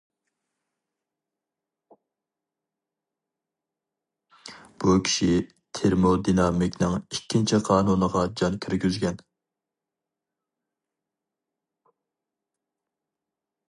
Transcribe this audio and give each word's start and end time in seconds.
بۇ 4.83 4.95
كىشى 5.09 5.27
تېرمودىنامىكىنىڭ 5.79 6.97
ئىككىنچى 7.01 7.61
قانۇنىغا 7.69 8.25
جان 8.43 8.57
كىرگۈزگەن. 8.67 9.21